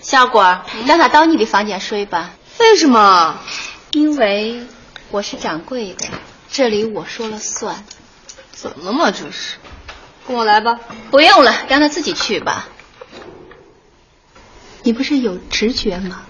[0.00, 2.30] 小果，你让他到你的房间睡吧。
[2.58, 3.38] 为什么？
[3.92, 4.66] 因为
[5.10, 6.06] 我是掌柜的，
[6.50, 7.84] 这里我说了算。
[8.52, 9.10] 怎么了嘛？
[9.10, 9.56] 这是。
[10.26, 10.78] 跟我来吧。
[11.10, 12.66] 不用了，让他自己去吧。
[14.82, 16.22] 你不是有直觉吗？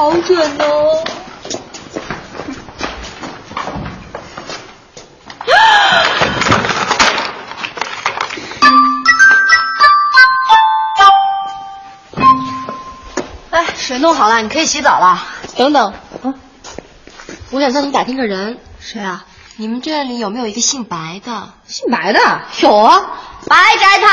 [0.00, 1.04] 好准哦！
[13.50, 15.22] 哎，水弄好了，你可以洗澡了。
[15.58, 16.34] 等等，嗯，
[17.50, 18.58] 我想向你打听个人。
[18.80, 19.26] 谁啊？
[19.56, 21.50] 你们这里有没有一个姓白的？
[21.66, 23.02] 姓白的有啊，
[23.46, 24.08] 白展堂，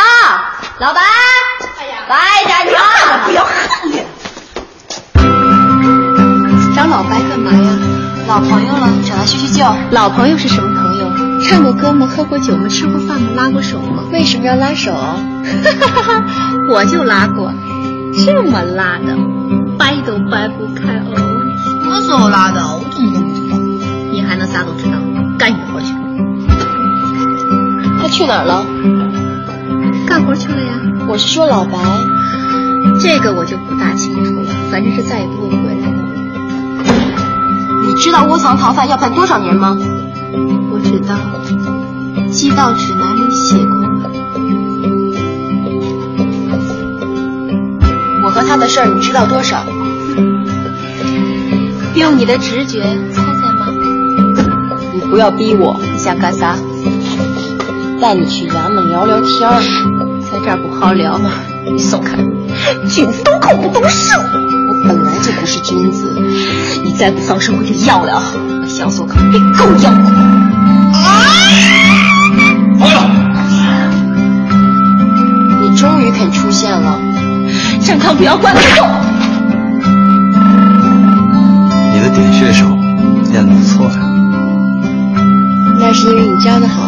[0.79, 0.99] 老白，
[1.79, 3.47] 哎呀，白展堂， 不要
[7.47, 7.77] 老白干嘛呀？
[8.27, 9.65] 老朋友了，找他叙叙旧。
[9.91, 11.05] 老朋友是什么朋友？
[11.43, 12.07] 唱过歌吗？
[12.07, 12.67] 喝过酒吗？
[12.67, 13.29] 吃过饭吗？
[13.35, 14.03] 拉过手吗？
[14.11, 14.91] 为什么要拉手？
[14.93, 15.15] 哈
[15.79, 16.23] 哈哈，哈
[16.69, 17.53] 我就拉过，
[18.25, 19.15] 这么拉的，
[19.77, 21.15] 掰都掰不开哦。
[21.83, 22.61] 什么时候拉的？
[22.61, 23.57] 我怎么都不知道。
[24.11, 24.97] 你还能啥都知道？
[25.37, 25.93] 干你的活去。
[28.01, 28.65] 他去哪儿了？
[30.05, 30.73] 干活去了呀。
[31.07, 31.77] 我是说老白。
[32.99, 34.49] 这个我就不大清楚了。
[34.71, 35.56] 反正是再也不会回来的。
[35.56, 35.56] 你
[37.99, 39.77] 知道窝藏逃犯要判多少年吗？
[40.71, 41.15] 我知道，
[42.29, 43.67] 《寄到指南》里写过。
[48.23, 49.63] 我和他的事儿你知道多少？
[51.95, 52.81] 用你的直觉
[53.11, 53.67] 猜猜吗？
[54.93, 56.55] 你不要逼我，你想干啥？
[57.99, 59.59] 带你去衙门聊聊天儿，
[60.31, 61.31] 在这儿不好聊吗？
[61.71, 62.17] 你松开，
[62.87, 64.19] 君子动口不动手。
[65.21, 66.15] 就不是君子，
[66.83, 68.21] 你再不放手我就要了。
[68.61, 70.11] 把小锁铐给狗咬过。
[72.79, 72.89] 放
[73.49, 73.65] 下！
[75.61, 76.99] 你终于肯出现了。
[77.81, 78.59] 健康，不要管我。
[81.93, 82.65] 你的点穴手
[83.31, 83.97] 练得不错呀、
[85.79, 86.86] 那是因为你教的好。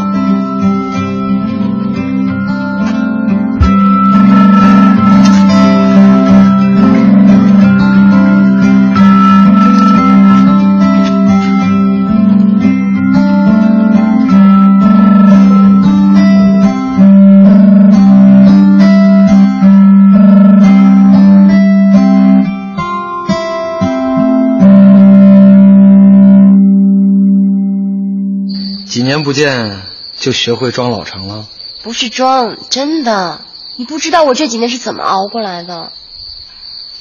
[29.30, 29.84] 不见
[30.18, 31.46] 就学会装老成了？
[31.84, 33.42] 不是装，真的。
[33.76, 35.92] 你不知道我这几年是怎么熬过来的。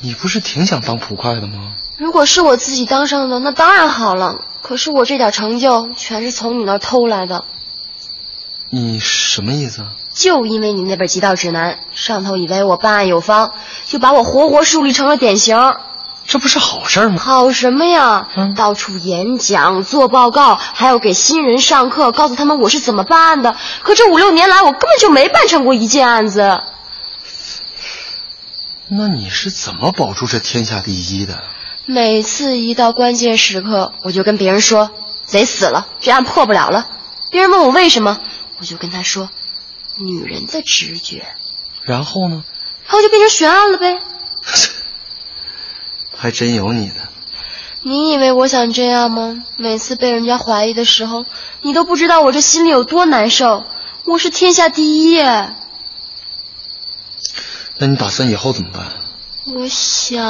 [0.03, 1.77] 你不是挺想当捕快的吗？
[1.97, 4.45] 如果是我自己当上的，那当然好了。
[4.61, 7.47] 可是我这点成就全是从你那儿偷来的。
[8.69, 9.93] 你什么意思啊？
[10.13, 13.55] 就因为你那本《极道指南》，上头以为我办案有方，
[13.87, 15.57] 就把我活活树立成了典型。
[16.29, 17.19] 这不是好事吗？
[17.19, 18.29] 好什么呀？
[18.37, 23.57] 嗯到处演讲、做报告，还要给新人上课，告诉他们我是怎么办案的。
[23.83, 26.61] 可这五六年来，我根本就没办成过一件案子。
[28.89, 31.43] 那你是怎么保住这天下第一的？
[31.87, 34.91] 每次一到关键时刻，我就跟别人说
[35.25, 36.87] 贼死了，这案破不了了。
[37.31, 38.21] 别人问我为什么，
[38.59, 39.31] 我就跟他说，
[39.99, 41.25] 女人的直觉。
[41.85, 42.45] 然后呢？
[42.85, 43.99] 然后就变成悬案了呗。
[46.19, 46.97] 还真有你的。
[47.83, 49.45] 你以为我想这样吗？
[49.57, 51.25] 每次被人家怀疑的时候，
[51.63, 53.65] 你都不知道我这心里有多难受。
[54.05, 55.55] 我是天下第一耶！
[57.79, 58.87] 那你打算以后怎么办？
[59.55, 60.25] 我想，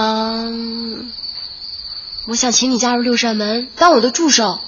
[2.27, 4.59] 我想请你加入六扇门，当我的助手。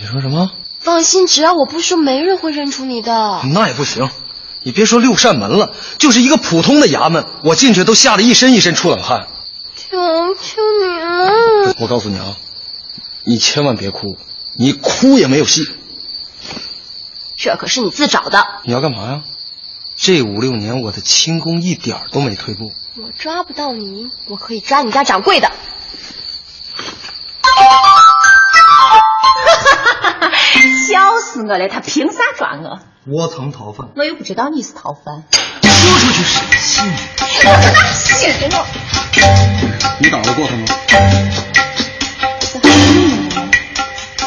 [0.00, 0.50] 你说什么？
[0.78, 3.42] 放心，只要我不说，没人会认出你的。
[3.52, 4.08] 那也不行。
[4.62, 9.26] 你别说六扇门了，就是一个普通的衙门，我进去都吓得一身一身出冷汗。
[9.74, 9.96] 求
[10.34, 11.74] 求你了！
[11.78, 12.36] 我告诉你啊，
[13.24, 14.18] 你千万别哭，
[14.54, 15.70] 你哭也没有戏。
[17.36, 18.46] 这可是你自找的。
[18.64, 19.22] 你要干嘛呀？
[19.96, 22.72] 这五六年我的轻功一点都没退步。
[22.96, 25.50] 我抓不到你，我可以抓你家掌柜的。
[30.88, 31.68] 笑死我了！
[31.68, 32.78] 他凭啥抓我？
[33.06, 35.24] 窝藏逃犯，我又不知道你是逃犯。
[35.62, 36.84] 说出去谁信？
[37.46, 38.28] 我可哪信？
[40.00, 40.66] 你打得过他吗？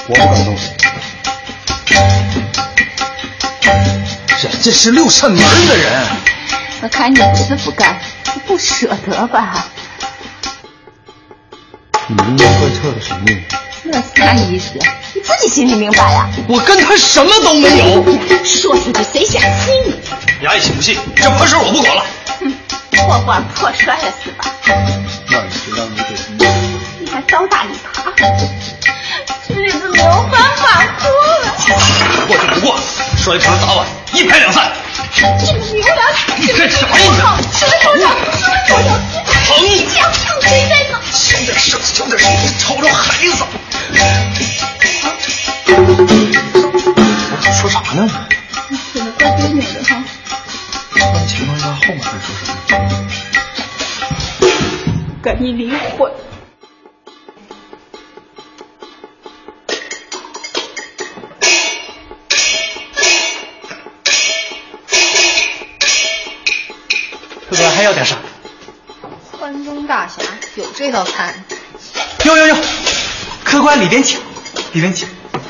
[0.07, 0.71] 我不敢动手。
[4.41, 6.07] 人家是六扇门的人。
[6.81, 8.01] 我看你不是不干，
[8.33, 9.67] 你不舍得吧？
[12.07, 13.55] 你阴阳怪气的什么意思？
[13.85, 14.71] 那啥意思？
[15.13, 18.03] 你自己心里明白呀、我跟他什么都没有。
[18.43, 19.93] 说出去谁相信你？
[20.41, 20.97] 你爱信不信？
[21.15, 22.03] 这破事我不管了。
[22.91, 24.45] 破罐破摔了是吧？
[24.65, 26.15] 那你就让你给
[26.99, 28.13] 你还倒打一耙，
[29.47, 31.09] 这日子没有办法过
[31.43, 31.53] 了。
[32.27, 32.79] 过就不过，
[33.23, 34.69] 摔盘砸碗，一拍两散。
[35.15, 37.03] 这个你有点太你干啥呀你？
[37.57, 38.17] 什么手掌？
[38.33, 38.99] 什么手掌？
[39.47, 39.63] 疼！
[39.63, 40.99] 你这样唱谁在呢？
[41.09, 43.45] 小点声，小点声，吵着孩子。
[70.83, 71.33] 这道菜。
[72.25, 72.55] 有有有，
[73.45, 74.19] 客官里边请，
[74.73, 75.07] 里边请。
[75.37, 75.45] 哎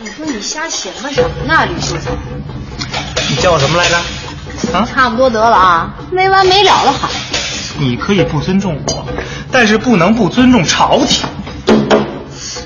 [0.00, 2.12] 你说你瞎闲吧什么呢，吕秀才？
[3.28, 3.98] 你叫我什么来着？
[4.72, 7.10] 啊，差不多得了啊，没完没了了还。
[7.78, 9.06] 你可以不尊重我，
[9.52, 11.28] 但是不能不尊重朝廷。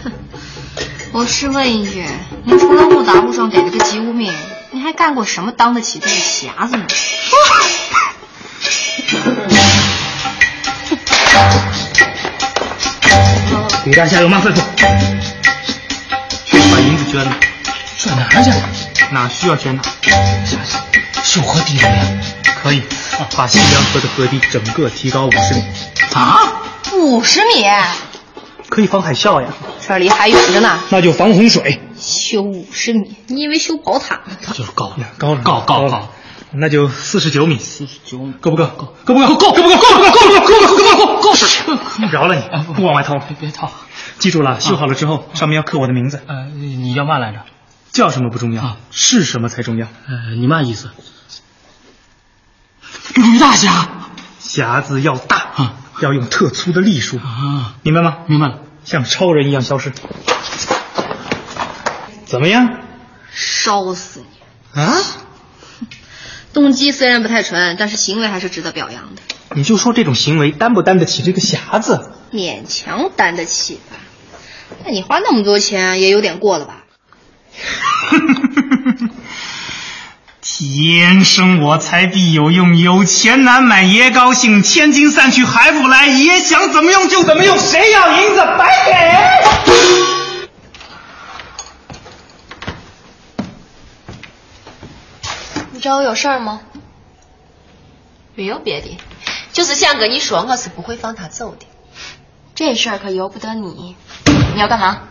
[1.11, 2.07] 我试问一句，
[2.45, 4.33] 你除了误打误撞给了个吉无命，
[4.71, 6.87] 你还干过什么当得起这个匣子呢？
[13.85, 14.61] 李大侠有嘛吩咐？
[16.45, 17.37] 去把银子捐了。
[17.99, 18.51] 转哪儿去？
[19.11, 19.83] 哪需要捐哪。
[21.23, 22.07] 修河堤怎么样？
[22.63, 22.83] 可以，
[23.37, 25.65] 把西凉河的河堤整个提高五十米。
[26.13, 26.39] 啊，
[26.93, 27.65] 五十米？
[28.69, 29.49] 可以防海啸呀。
[29.87, 30.79] 这离还远着呢。
[30.91, 31.81] 那就防洪水。
[31.99, 33.17] 修五十米？
[33.29, 34.37] 你以为修宝塔呢？
[34.53, 36.09] 就是高了，高了，高高高。
[36.53, 38.67] 那就四十九米，四十九米，够不够？
[38.67, 39.15] 够，够？
[39.15, 39.27] 不够？
[39.37, 39.63] 够，够！
[39.63, 39.77] 不够？
[39.77, 39.81] 够！
[39.97, 40.11] 不够？
[40.11, 40.27] 够！
[40.29, 40.47] 不够？
[40.47, 40.69] 够！
[40.69, 40.97] 不够？
[40.97, 40.97] 够！
[40.97, 41.23] 不够？
[41.23, 41.33] 够！
[41.33, 42.09] 够。
[42.11, 42.43] 饶了你，
[42.75, 43.71] 不往外掏，别别掏。
[44.19, 46.23] 记住了，修好了之后，上面要刻我的名字。
[46.27, 47.41] 呃，你叫嘛来着？
[47.93, 49.87] 叫什么不重要，是什么才重要。
[50.07, 50.91] 呃，你嘛意思？
[53.15, 53.89] 吕大侠，
[54.41, 58.19] 匣子要大，要用特粗的隶书，啊，明白吗？
[58.27, 59.93] 明白了，像超人一样消失。
[62.25, 62.81] 怎么样？
[63.31, 64.25] 烧死
[64.75, 64.81] 你！
[64.81, 64.95] 啊！
[66.61, 69.23] 动机虽然不太纯，但是行为还是值得表扬的。
[69.55, 72.11] 你就说这种行为担不担得起这个匣子？
[72.33, 73.97] 勉强担得起吧。
[74.85, 76.85] 那你花那么多钱也有点过了吧？
[80.43, 90.18] 天生我材必有用，有钱难买爷高兴，千金散去还复来，爷想怎么用就怎么用，谁要银子白给。
[95.79, 96.63] 你找我有事儿吗？
[98.35, 98.99] 没有别的，
[99.53, 101.67] 就是想跟你说，我是不会放他走的。
[102.57, 103.95] 这事儿可由不得你。
[104.27, 105.03] 你要干嘛？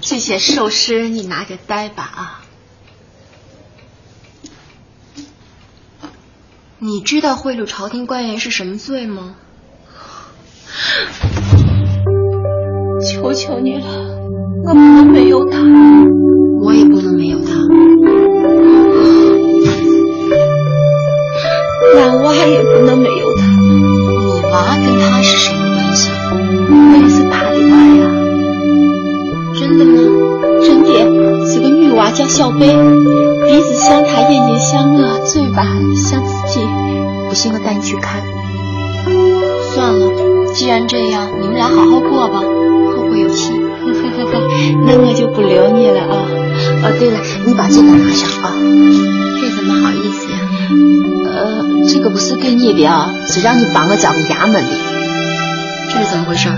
[0.00, 2.44] 这些首饰你拿着戴吧啊！
[6.78, 9.34] 你知道贿赂朝廷官员是什么罪吗？
[13.22, 13.84] 求求你了，
[14.64, 15.58] 我不能没有他，
[16.60, 17.52] 我也不能没有他。
[21.96, 23.46] 俺娃也不能没有他。
[23.46, 26.10] 你娃跟他是什么关系？
[26.68, 28.02] 我也是他的娃呀。
[29.58, 29.92] 真的吗？
[30.60, 30.88] 真的，
[31.46, 35.62] 是个女娃叫小贝，鼻子像他，眼睛像我，嘴巴
[35.96, 36.60] 像自己。
[37.28, 38.20] 不信我带你去看。
[39.72, 40.10] 算了，
[40.52, 42.42] 既然这样，你们俩好好过吧。
[43.26, 43.52] 后会有期。
[44.84, 46.26] 那我就不留你了啊！
[46.84, 48.54] 哦，对了，你把这个拿上啊。
[49.40, 50.38] 这怎么好意思呀？
[51.26, 54.70] 呃，这个不是给你的啊，是让你帮我交给衙门的。
[55.92, 56.48] 这是怎么回事？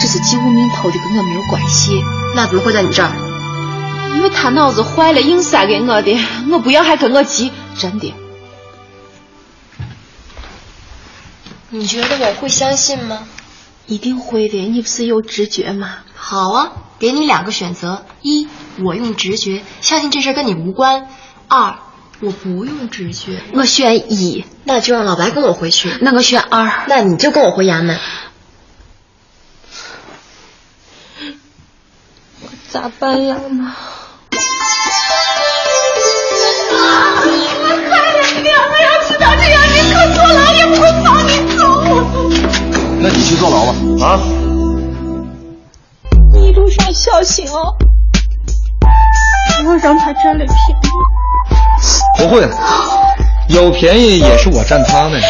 [0.00, 2.00] 这是季无名偷的，跟我没有关系。
[2.34, 3.10] 那怎么会在你这儿？
[4.16, 6.18] 因为他脑子坏了，硬塞给我的。
[6.50, 8.14] 我不要还跟我急，真的。
[11.70, 13.18] 你觉得我会相信吗？
[13.86, 15.98] 一定会的，你不是有直觉吗？
[16.14, 18.46] 好啊，给你两个选择：一，
[18.82, 21.06] 我用直觉，相信这事跟你无关；
[21.48, 21.78] 二，
[22.20, 23.42] 我不用直觉。
[23.52, 25.92] 我选一，那就让老白跟我回去。
[26.00, 27.98] 那我选二，那你就跟我回衙门。
[32.42, 33.66] 我咋办呀，妈？
[33.66, 33.74] 啊！
[37.88, 38.56] 快点，娘！
[38.70, 41.19] 我要知道这样，你可坐牢也不会放。
[43.12, 43.74] 那你去坐牢吧，
[44.06, 44.20] 啊！
[46.32, 47.74] 你一路上小心哦，
[49.58, 50.54] 不要让他占了便宜。
[52.18, 52.48] 不会的，
[53.48, 55.20] 有便宜也是我占他的。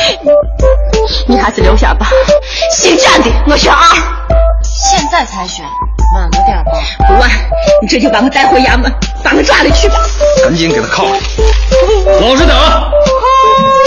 [1.26, 2.06] 你还是留下吧，
[2.70, 3.82] 姓占的我选二。
[4.62, 5.64] 现在才选，
[6.14, 6.72] 晚了点吧？
[7.08, 7.30] 不晚，
[7.80, 8.92] 你这就把我带回衙门，
[9.24, 9.94] 把我抓了去吧。
[10.44, 11.14] 赶紧给他铐上！
[12.20, 12.90] 老实点啊！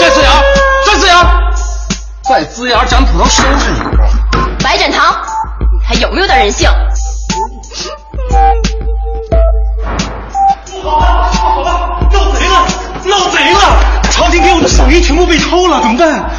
[0.00, 0.43] 再呲牙，再呲牙，
[2.26, 3.80] 再呲牙，咱土豆收拾你！
[4.64, 5.14] 白展堂，
[5.70, 6.70] 你还有没有点人性？
[10.82, 12.66] 不好了，不，好了，闹贼了，
[13.04, 13.60] 闹贼了！
[14.10, 16.30] 朝廷给我的赏银全部被偷了，怎么办？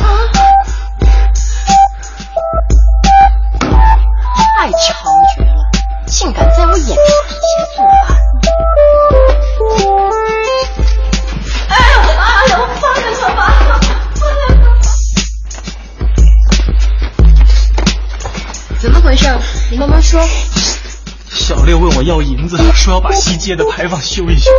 [22.86, 24.52] 说要把西街的牌坊修一修。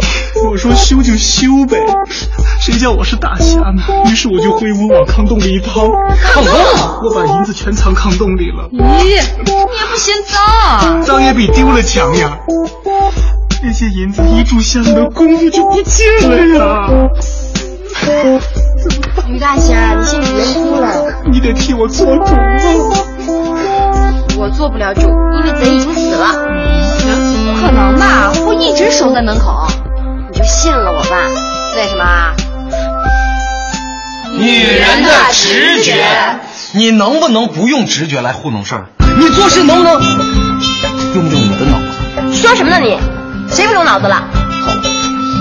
[0.51, 1.79] 我说修就修呗，
[2.61, 3.81] 谁叫我是大侠呢？
[4.11, 6.53] 于是我就挥舞往炕洞里一抛，炕洞，
[7.05, 8.69] 我把银子全藏炕洞里了。
[8.73, 11.03] 咦，你也不嫌脏？
[11.05, 12.37] 脏也比丢了强呀！
[13.63, 16.91] 那些银子一炷香的功夫就不见了呀！
[19.29, 22.51] 于大侠，你先别哭了，你得替我做主啊！
[24.37, 26.56] 我做不了主，因为贼已经死了。
[27.77, 27.93] 能。
[27.93, 28.33] 能吧？
[28.45, 29.67] 会一直守在门口。
[30.33, 31.17] 你就信了我吧？
[31.77, 32.33] 为什么？
[34.39, 36.05] 女人的直觉，
[36.73, 38.87] 你能不能不用直觉来糊弄事儿？
[39.19, 40.03] 你做事能不能用
[41.15, 42.37] 用你的脑子？
[42.37, 42.99] 说什么呢你？
[43.51, 44.17] 谁不用脑子了？
[44.65, 44.73] 好，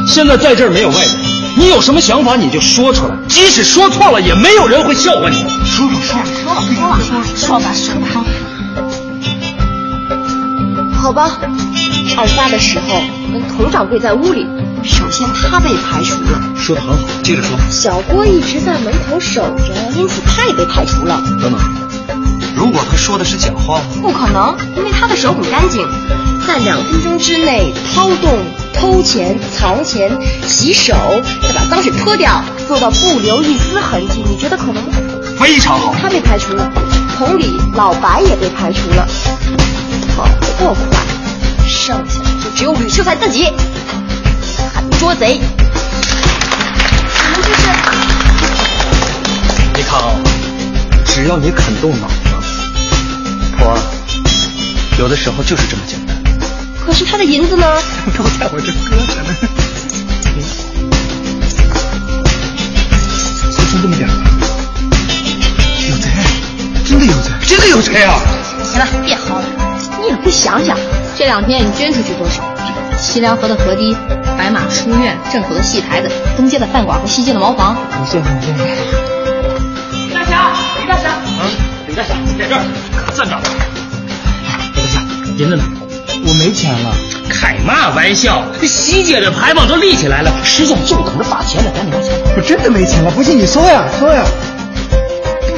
[0.08, 1.10] 现在在这儿没有外人，
[1.58, 5.44] 你有什么想法你就说出来，即使说错了，也没有人会笑话你。
[5.66, 6.62] 说说说说吧
[7.02, 8.26] 说吧说吧说吧。
[11.06, 11.40] 好吧，
[12.18, 12.86] 案发的时候
[13.32, 14.44] 跟佟掌柜在屋里，
[14.84, 16.42] 首先他被排除了。
[16.58, 17.56] 说的很好，接着说。
[17.70, 21.22] 小郭一直在门口守着，因此他也被排除了。
[21.40, 21.60] 等等，
[22.58, 23.86] 如果他说的是假话呢？
[24.02, 25.88] 不可能，因为他的手很干净，
[26.48, 28.40] 在两分钟之内掏洞、
[28.74, 30.10] 偷钱、藏钱、
[30.48, 30.96] 洗手，
[31.44, 34.90] 再把脏水泼掉，做到不留一丝痕迹，你觉得可能吗？
[35.38, 35.94] 非常好。
[36.02, 36.68] 他被排除了，
[37.16, 39.08] 同理，老白也被排除了。
[40.58, 41.00] 跑得够快，
[41.68, 43.52] 剩下的就只有吕秀才自己，
[44.74, 45.38] 喊捉贼。
[45.38, 45.42] 你
[47.32, 47.68] 们这是？
[49.76, 50.16] 你看啊，
[51.06, 52.14] 只要你肯动脑子，
[53.58, 53.78] 破案
[54.98, 56.16] 有的时候就是这么简单。
[56.86, 57.66] 可是他的银子呢？
[58.18, 59.36] 都在我这搁着呢。
[63.52, 64.08] 就剩这么点
[65.90, 66.10] 有贼，
[66.86, 68.20] 真的有贼，真的有贼啊！
[68.64, 69.65] 行了，别嚎了。
[70.16, 70.78] 你也不想想，
[71.18, 72.42] 这两天你捐出去多少？
[72.98, 73.94] 西凉河的河堤、
[74.38, 77.76] 白马书院、镇口的戏台子、东街的饭馆和西街的茅房。
[78.00, 78.64] 你谢谢你谢谢。
[80.08, 81.52] 李大侠，李大侠，嗯，
[81.88, 82.62] 李大侠在这儿，
[82.96, 83.56] 可算找到了。
[84.74, 85.02] 李大侠，
[85.38, 85.64] 银子呢？
[86.26, 86.96] 我没钱了。
[87.30, 88.42] 开嘛玩笑？
[88.62, 92.14] 这西街的牌坊都立起来了，时间就等着发钱了，赶紧拿钱。
[92.38, 94.24] 我真的没钱了，不信你搜呀搜呀。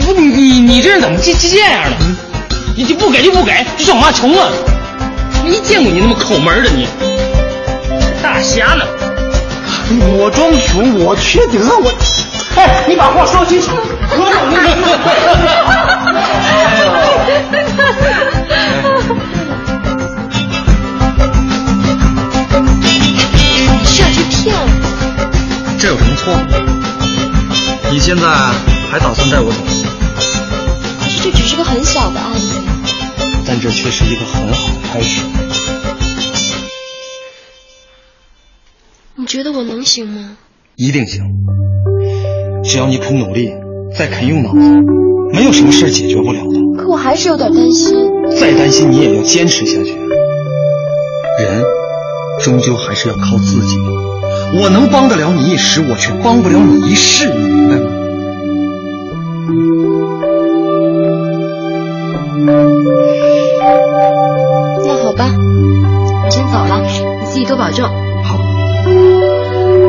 [0.03, 2.17] 不，你你你这人怎么这这样呢？
[2.77, 4.51] 你就不给就不给，这叫妈穷啊！
[5.43, 6.87] 没见过你那么抠门的你。
[8.21, 8.85] 大侠呢？
[9.89, 11.91] 我装穷，我缺德，我。
[12.55, 13.71] 哎，你把话说清楚。
[23.81, 24.61] 你是要去骗我？
[25.79, 26.31] 这有什么错？
[27.89, 28.21] 你现在
[28.91, 29.57] 还打算带我走？
[31.03, 32.56] 可是这只是个很小的案子。
[33.47, 35.21] 但这却是一个很好的开始。
[39.15, 40.37] 你觉得我能行吗？
[40.75, 41.23] 一定行，
[42.63, 43.51] 只要你肯努力，
[43.97, 44.59] 再肯用脑子，
[45.33, 46.83] 没有什么事解决不了的。
[46.83, 47.95] 可我还是有点担心。
[48.39, 49.95] 再担心你也要坚持下去。
[51.39, 51.63] 人
[52.43, 54.61] 终究还是要靠自己的。
[54.61, 57.91] 我能帮得了你一时，我却帮不了你一世，你明白吗？
[65.17, 65.25] 吧，
[66.23, 66.79] 我先走了，
[67.19, 67.89] 你自己多保重。
[68.23, 68.37] 好，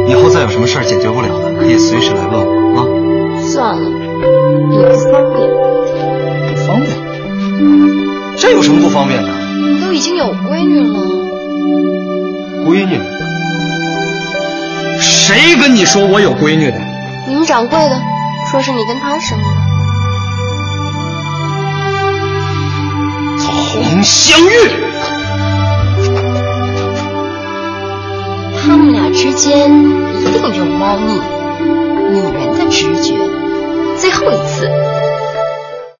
[0.06, 2.86] 以后再有什么事儿解决不了的，可以随时来问我啊。
[3.42, 3.82] 算了，
[4.72, 5.48] 也不方便。
[6.48, 6.88] 不方便？
[8.36, 9.28] 这有什么不方便的？
[9.28, 10.98] 你都已经有闺女了。
[12.66, 12.98] 闺女？
[15.00, 16.80] 谁跟你说我有闺女的？
[17.28, 18.00] 林掌柜的
[18.50, 19.44] 说是你跟他生的。
[23.38, 24.52] 佟湘玉，
[28.68, 31.18] 他们俩之间一定有猫腻，
[32.12, 33.14] 女人的直觉。
[33.96, 34.68] 最后一次，